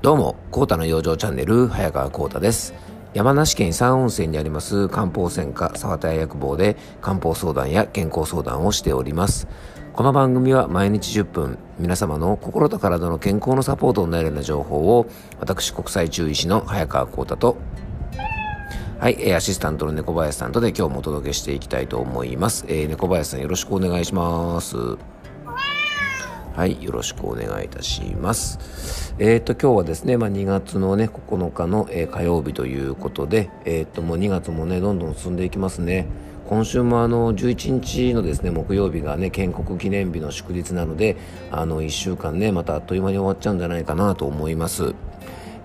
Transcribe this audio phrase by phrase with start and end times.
[0.00, 2.72] どうも、コータの養生チャンネル、早川コータです。
[3.14, 9.48] 山梨県三温泉にあります漢方専科沢田薬房で漢方相談や健康相談をしております。
[9.92, 15.08] この番組は毎日10分、皆様の心と体の健康のサポートになるような情報を、
[15.40, 17.56] 私国際中医師の早川コータと、
[19.00, 22.64] はい、アシスタントの猫林さんとで今日もお届けしていきたいと思います。
[22.68, 24.76] えー、猫林さんよろしくお願いします。
[26.58, 29.14] はい、よろしくお願いいたします。
[29.20, 36.08] えっ、ー、と、今日はですね、まあ、2月のね、9日の、えー、火曜日ということで、えっ、ー、と、もう2月もね、どんどん進んでいきますね。
[36.48, 41.18] 今週もあの11日のですね木曜日がね建国記念日の祝日なので
[41.50, 44.94] あの1週間ねまたあっという間に終わっちゃうんじゃないかなと思います。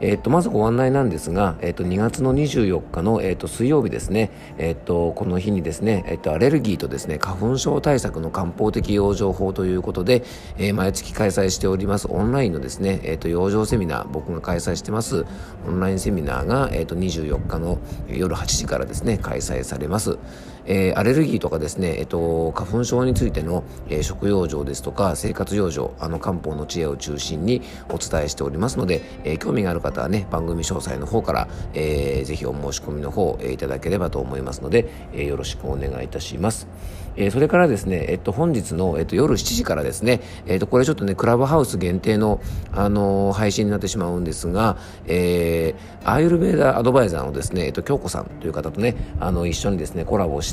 [0.01, 10.23] えー、とまずご案内なんですが、えー、と2月の24日の、えー、と水曜日ですね、えー、とこの日にですね、えー、とアレルギーとですね花粉症対策の漢方的養生法ということで、
[10.57, 15.25] えー、毎月開催しておりますオンラインのですね、えー、と養生セミナー僕が開催してます
[15.67, 20.17] オンラインセミナーが、えー、と24日の夜8時からですね開催されます。
[20.65, 36.67] えー、アレルギーとかですね、えっと、花粉症についての、えー、食養生ですとか生活養生あの漢方の知恵を中心にお伝えしておりますので、えー、興味がある方はね番組詳細の方から、えー、ぜひお申し込みの方、えー、いただければと思いますので、えー、よろしくお願いいたします。
[37.15, 50.52] えー、それからですね、えっと、本日の、えっと、夜7時からですね、えっと、これちょっとね、クラブハウス限定の、あのー、配信になってしまうんですが、えー、アーユルベーダーアドバイザーのですね、えっと、京子さんという方とね、あの、一緒にですね、コラボし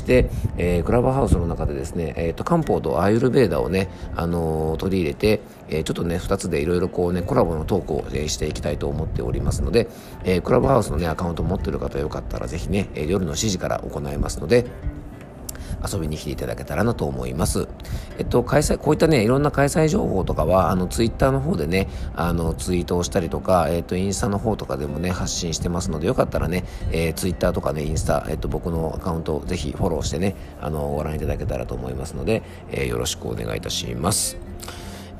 [0.57, 9.89] えー、クラブハウスの中でですね、えっと、漢方とアーユルベーダをね、あのー、取り入れて、えー、ちょっとね、2つでいろいろこうね、コラボのトークを、えー、していきたいと思っておりますので、
[10.23, 14.65] えー、クラブハウスのね、アカウント持ってる方よかったら是非ね、えー、夜の7時から行いますので、
[15.85, 17.67] 遊びに来ていただけたらなと思います。
[18.17, 34.37] えっと、開催、こういったね、いろんな開催情報とかは、あの、ツイッターの方でね、あの、ツイートをしたりとか、えっと、インスタの方とかでもね、発信してますので、よかったらね、えー、ツイッターとかね、インスタ、えっと、僕のアカウントを、ぜひフォローしてね、あの、ご覧いただけたらと思いますので、えー、よろしくお願いいたします。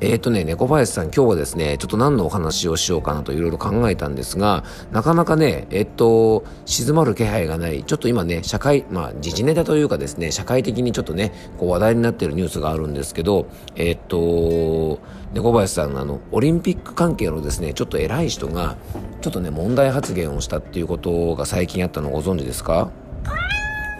[0.03, 13.45] えっ、ー、とね、猫林さん、今日はですね、ちょっと何のお話をしようかなといろいろ考えたんですが、なかなかね、えっ、ー、と、静まる気配がない、ちょっと今ね、社会、まあ、時事ネタというかですね、社会的にちょっとね、こう話題になってるニュースがあるんですけど、
[13.75, 15.00] えっ、ー、と、
[15.35, 18.78] 猫林さん、あの、オリンピック関係のですね、ちょっと偉い人が、
[19.22, 22.90] ちょっとね、問題発言をしたっていうことが最近あったのご存知ですか？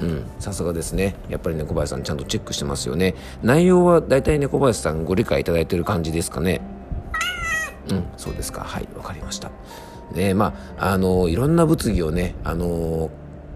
[0.02, 0.26] うん。
[0.40, 1.16] さすがですね。
[1.30, 3.16] やっぱり猫林さんちゃんとチェックしてますよね。
[3.44, 6.62] 内容は大体猫林さんご理解いただいてる感じですかね。
[7.90, 8.62] うんそうですか。
[8.62, 9.52] はいわかりました。
[10.14, 13.10] ねまああのいろんな物議をねあの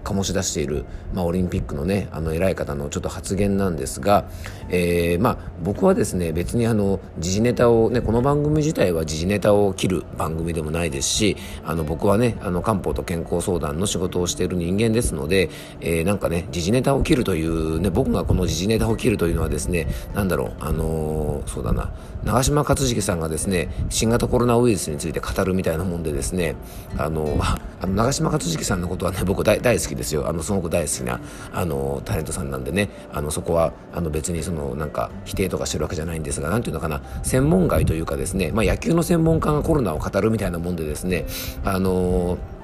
[0.06, 4.30] 醸し出している、まあ、オリンピックのねあの偉い方のちょっと発言なんですが、
[4.70, 15.50] えー、まあ、僕はですね別にあの時事ネタをねこの番組自体は時事ネタを切る番組でもないですしあの僕はねあの漢方と健康相談の仕事をしている人間ですので、
[15.82, 21.92] えー、なんかね時事ネタを切るというね僕がこの時事ネタを切るというのはですねなんだろうあのー、そうだな
[22.24, 26.56] 長嶋勝重さんがですね新型コロナウイルスについて語るみたいなもんでですね
[26.98, 27.38] あの
[27.82, 30.28] あの長嶋勝重さんのことはね僕大好きですよ。
[30.28, 31.20] あのすごく大好きな
[31.54, 32.90] あのタレントさんなんでね。
[33.12, 37.02] あのそこはあの別にそのなんか否定とかしてるわけじゃないんですが何ていうのかな。
[37.24, 41.26] 専門外というかですね、まあ、野球の専門家がコロナを語るみたいなもんでですね。
[41.64, 42.55] あのー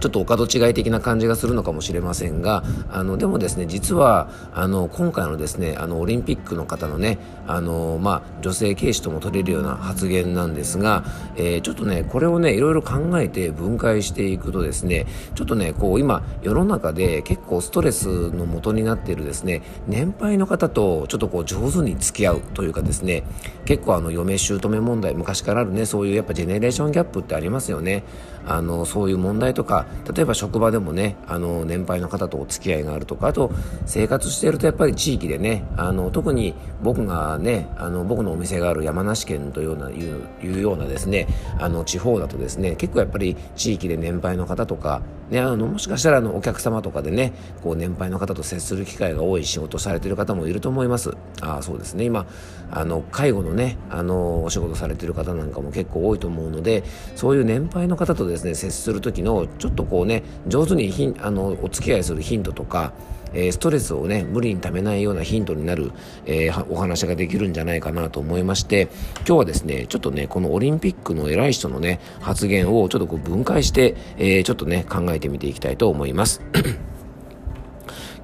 [0.00, 11.04] ちょっとお門違い的な感じがするのかもしれませんがあのでもですね実はあの今回のですねあのオリンピックの方のねあの、まあ、女性軽視とも取れるような発言なんですが、
[11.36, 23.24] えー、ちょっとねこれをねいろいろ考えて分解していくとですねちょっとねこう今世の中で結構ストレスの元になっているですね年配の方とちょっとこう上手に付き合うというかですね
[23.64, 28.04] 結構あの嫁姑問題昔からあるねそういうやっぱジェネレーションギャップってありますよね。
[28.44, 29.81] あのそういう問題とか
[30.14, 33.52] 例えば職場でもねあの年配の方とお付き合いがあるとかあと
[33.86, 41.26] 生活してるとやっぱり地域でねあの特に僕がねあの僕のお店がある山梨県というようないうようなですね
[41.58, 45.02] あの地方だとですね結構やっぱり地域で年配の方とか
[45.32, 47.32] ね、あのもしかしたらあのお客様とかでね
[47.62, 51.16] こう年配の方と接する機会が多い仕事されてる方もいると思います。
[51.40, 52.04] あそうですね。
[52.04, 52.26] 今
[52.70, 56.84] あの介護のねあのお仕事されてる方なんかも結構多いと思うので
[57.16, 62.92] そういう年配の方とですね接する時のちょっとこうね上手にひんあのお付き合いするヒントとか
[63.34, 65.92] えー、ストレスをね無理にためないようなヒントになる、
[66.26, 68.88] えー、お話ができるんじゃないかなと思いまして
[69.18, 76.42] 今日はですねちょっとねこのオリンピックの偉い人のね発言をちょっとこう分解して、えー、ちょっとね考えてみていきたいと思います。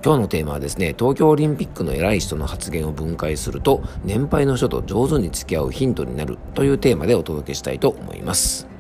[0.05, 8.78] 今日のテーマはですね、東京オリンピックの偉い人の発言を分解すると、年配の人と上手に付き合うヒントになるというテーマでお届けしたいと思います。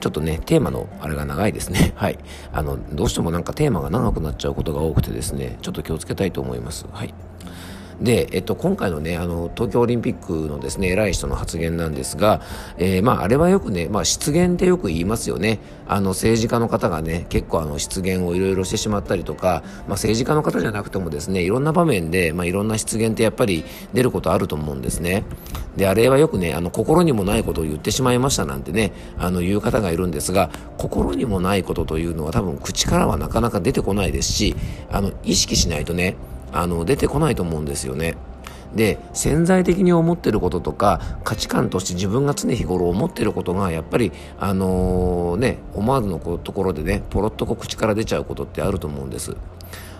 [0.00, 1.92] ちょっとね、テーマのあれが長いですね。
[1.96, 2.18] はい。
[2.52, 6.86] あの、どうしてもなんかテーマが長くなっちゃうことが多くてですね、ちょっと気をつけたいと思います。
[6.90, 7.14] はい。
[8.00, 12.40] で、えっと、今回のね、あの、東京オリンピックのですね、偉い人の発言なんですが、
[12.78, 15.58] えー、まあ、あれはよくね、まあ、失言ってよく言いますよね。
[15.86, 25.24] あの、政治家の方がね、結構あの、失言をいろいろしてしまったりとか、まあ、政治家の方じゃなくてもですね、いろんな場面で、まあ、いろんな失言ってやっぱり出ることあると思うんですね。
[25.76, 34.56] で、あれはよくね、あの、心にもないことを言ってしまいましたなんてね、あの、言う方がいるんですが、心にもないことというのは多分口からはなかなか出てこないですし、
[34.90, 36.16] あの、意識しないとね、
[36.52, 38.16] あの、出てこないと思うんですよね。
[38.74, 49.36] で潜在的に思ってることとか価値観として自分が常日頃思ってることがやっぱりあのー、ね思わずのところでねポロッとこう口から出ちゃうことってあると思うんです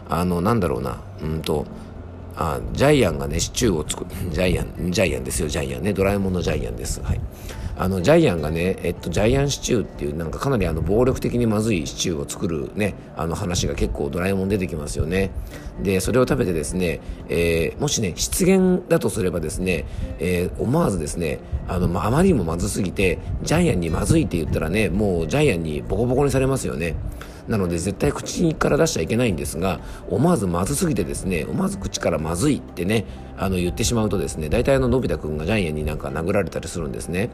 [0.08, 1.66] あのなんだろうなうんと
[2.36, 4.10] あジャイアンがねシチューを作る。
[4.30, 5.48] ジャイアンジャイアンですよ。
[5.48, 5.92] ジャイアンね。
[5.92, 7.02] ドラえもんのジャイアンです。
[7.02, 7.20] はい。
[7.80, 15.30] あのジャイアンがね、えっと、ジャイアンシチューっていうなんかかなりあの暴力的にまずいシチューを作るねあの話が結構ドラえもん出てきますよね。
[15.82, 17.00] でそれを食べてですね、
[17.30, 19.86] えー、もしね失言だとすればですね、
[20.18, 21.38] えー、思わずですね
[21.68, 26.96] あの、まあまりにもまずすぎてジャイアンにまずいって言ったらねもうジャイアンにボコボコにされますよね。
[27.50, 33.04] なので絶対口から出しちゃいけないんですが思わずまずすぎてですね思わず口からまずいってね
[33.36, 37.30] あの言ってしまうとですね大体あののび太くんがジャイアンになんか殴られたりするんですね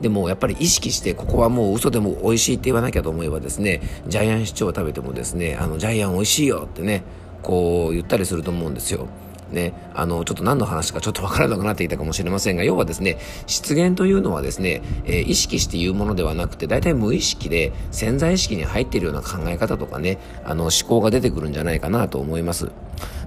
[0.00, 7.04] でもやっぱり意識してここはもう嘘でも美味しいって言わなきゃと思えばですねジャイアンシチューを食べてもですねあのジャイアン美味しいよってね
[7.40, 9.06] こう言ったりすると思うんですよ。
[9.52, 22.70] ね、あの、ちょっと何の話かちょっとわからなくなっていたかもしれませんが、要はですね、失言というのはですね、えー、意識して言うものではなくて、大体無意識で潜在意識に入っているような考え方とかね、あの、思考が出てくるんじゃないかなと思います。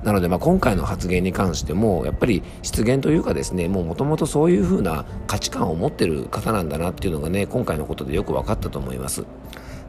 [0.04, 9.26] なので、まあ、今回の発言に関しても、やっぱり失言というかですね、もうもともとそういうふうな価値観を持ってる方なんだなっていうのがね、今回のことでよく分かったと思います。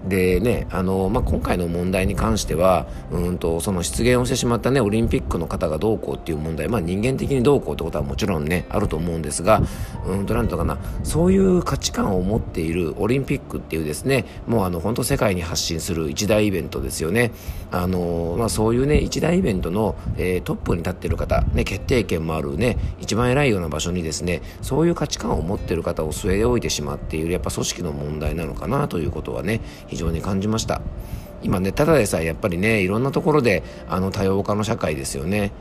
[0.06, 9.62] でね、あの、まあ、今回の問題に関しては、うんと、その失言をしてしまったね、オリンピックの方がどうこうっていう問題、まあ、人間的にどうこうってことはもちろんね、あると思うんですが、
[10.06, 17.32] うんと、なんとかな、そういう価値観を持っているオリンピックっていうですね、もうあの、本当世界に発信する一大イベントですよね。
[17.72, 29.60] あの、まあ、そういうね、一大イベントの、えー、トップに立っている方、ね、決定権もあるね、一番偉いような場所にですね、そういう価値観を持っている方を据え置いてしまっている、やっぱ組織の問題なのかなということはね、
[29.96, 30.80] 常に感じました。
[31.42, 35.52] 今ねただでさえやっぱりねいろんなところであの多様化の社会ですよね。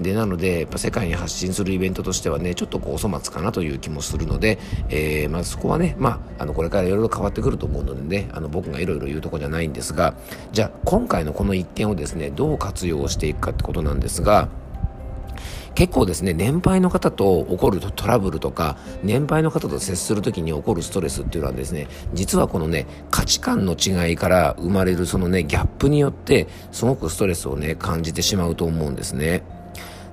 [0.00, 10.14] でなのでやっぱ世界に発信するイベントとしてはねちょっとこうお粗末かなという気もするので、えー、まあ、そこはねまああのこれからいろいろ変わってくると思うのでねあの僕がいろいろ言うとこじゃないんですが
[10.52, 14.48] じゃあ今回のこの一件をですねどう活用していくかってことなんですが
[15.76, 29.42] 結構ですね年配の方と起こるトラブルとか年配の方と接する時に起こるストレスっていうのはですね実はこのね価値観の違いから生まれるそのねギャップによってすごくストレスをね感じてしまうと思うんですね。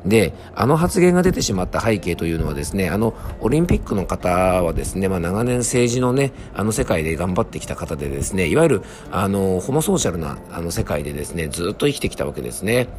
[0.05, 4.29] で、あの発言が出てしまった背景というのはですね、あの、オリンピックの方
[4.61, 8.81] はですね、まあ長年政治のね、あの世界で頑張ってきた方でですね、いわゆる、
[9.11, 12.89] あの、ホモソーシャルなあの世界でですね、ずっと生きてきたわけですね。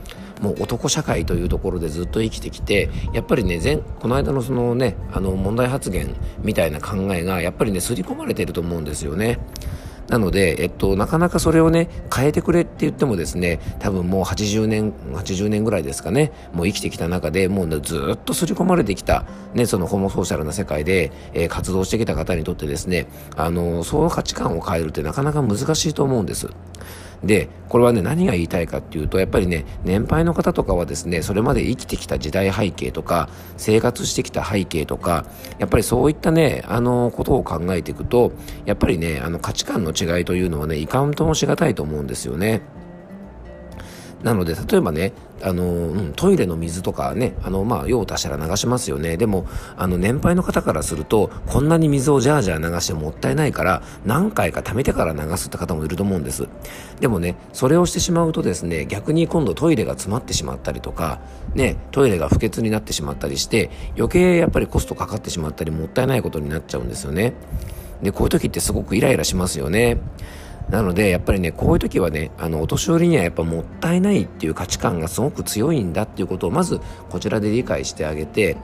[0.40, 9.38] もう男社会というところでずっと生きてきて、やっぱりね、前、この間のそのね、あの問題発言みたいな考えが、やっぱりね、刷り込まれてると思うんですよね。
[10.08, 23.06] なので、えっと、なかなかそれをね、変えてくれって言ってもですね、多分もう80年、80年ぐらいですかね、もう生きてきた中で、もう、ずっと刷り込まれてきた、ね、そのホモソーシャルな世界で、えー、活動してきた方にとってですね、
[23.36, 26.48] あの、その価値観を変えるってなかなか難しいと思うんです。
[27.26, 35.24] で、これはね、何が言いたいかっていうと、やっぱりね、年配の方とかはですね、それまで生きてきた時代背景とか、生活してきた背景とか、
[35.58, 38.32] やっぱりそういったね、あの、ことを考えていくと、
[38.66, 42.62] やっぱりね、あの、価値観の違いというのはね、いかんともしがたいと思うんですよね。
[44.24, 45.12] なので、例えばね、
[45.42, 49.18] あの、うん、トイレの水とかね、あの、まあ、用を足したら流しますよね。
[49.18, 56.48] でも、あの、年配の方からすると、こんなに水をジャージャー流してもったいないから、何回か溜めてから流すって方もいると思うんです。
[57.00, 61.20] でもね、それをしてしまうとですね、逆に今度トイレが詰まってしまったりとか、
[61.54, 67.34] ね、トイレが不潔になってしまったりして、余計やっぱりコストかかってしまったり、もったいないことになっちゃうんですよね。
[68.02, 69.98] で、こういう時ってすごくイライラしますよね。
[70.70, 76.80] なのでやっぱりねこういう時はねあのお年寄りにはやっぱもったいないっていう価値観がすごく強いんだっていうことをまず
[77.10, 78.56] こちらで理解してあげて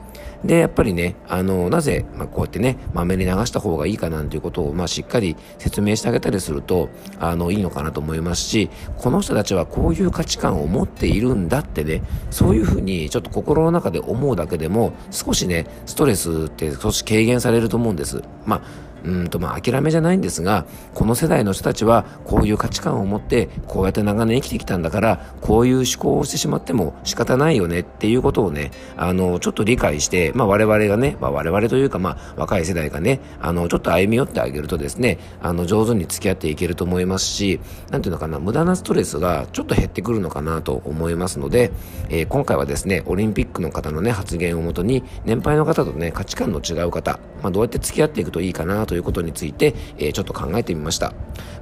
[0.43, 6.89] でやっぱりねあのなぜ、まあ、こうやってねまめに流した方がいいかなんていうことを、まあ、しっかり説明してあげたりすると
[7.19, 18.23] あのいいのかなと思いますしこの人たちはこういう価値観を持っているんだってねそういうふうにちょっと心の中で思うだけでも少しねストレスって少し軽減されると思うんです。
[18.45, 41.71] まあうんとまあ諦めじゃないんですがこの世代の人たちはこういう価値観を持ってこうやって長年生きてきたんだからこういう思考をしてしまっても仕方ないよねっていうことをねあのちょっと理解して、まあ、我々がね、まあ、我々というか、まあ、若い世代がねあのちょっと歩み寄ってあげるとですねあの上手に付き合っていけると思いますしなんていうのかな無駄なストレスがちょっと減ってくるのかなと思いますので、
[42.09, 51.11] えー、今回はですねオリンピックの方のね発言をもとに年配の方とね価値観の違う方、まあ、どうやって付き合っていくといいかなということについて、えー、ちょっと考えてみました、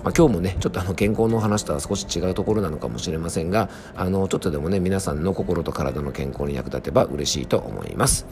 [0.04, 8.26] まあ、今日もねちょっとあの健康の話とは少し違うところなのかもしれませんがあのちょっとでもね皆さんの心と体の健康に役立てば嬉しいと思います、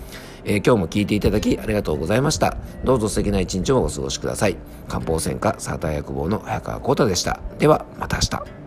[0.45, 2.57] えー、今日も聞いていただきありがとうございました。
[2.83, 4.57] どうぞ素敵な一日をお過ごしください。
[4.87, 7.39] 漢方専科サーター薬房の早川浩太でした。
[7.59, 8.66] ではまた明日。